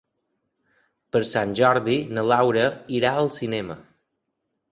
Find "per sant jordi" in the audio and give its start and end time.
1.15-1.97